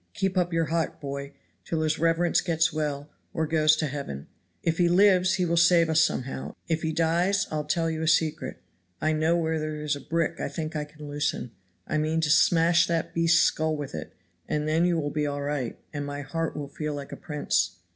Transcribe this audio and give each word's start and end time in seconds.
"Keep 0.15 0.35
up 0.35 0.51
your 0.51 0.65
heart, 0.65 0.99
boy, 0.99 1.31
till 1.63 1.81
his 1.83 1.99
reverence 1.99 2.41
gets 2.41 2.73
well, 2.73 3.11
or 3.35 3.45
goes 3.45 3.75
to 3.75 3.85
heaven. 3.85 4.25
If 4.63 4.79
he 4.79 4.89
lives 4.89 5.35
he 5.35 5.45
will 5.45 5.57
save 5.57 5.91
us 5.91 6.01
somehow. 6.03 6.55
If 6.67 6.81
he 6.81 6.91
dies 6.91 7.45
I'll 7.51 7.65
tell 7.65 7.87
you 7.87 8.01
a 8.01 8.07
secret. 8.07 8.63
I 8.99 9.13
know 9.13 9.37
where 9.37 9.59
there 9.59 9.79
is 9.79 9.95
a 9.95 9.99
brick 10.01 10.39
I 10.39 10.49
think 10.49 10.75
I 10.75 10.85
can 10.85 11.07
loosen. 11.07 11.51
I 11.85 11.99
mean 11.99 12.19
to 12.21 12.31
smash 12.31 12.87
that 12.87 13.13
beast's 13.13 13.43
skull 13.43 13.75
with 13.77 13.93
it, 13.93 14.15
and 14.47 14.67
then 14.67 14.85
you 14.85 14.97
will 14.99 15.11
be 15.11 15.27
all 15.27 15.43
right, 15.43 15.77
and 15.93 16.03
my 16.03 16.21
heart 16.23 16.57
will 16.57 16.67
feel 16.69 16.95
like 16.95 17.11
a 17.11 17.15
prince." 17.15 17.75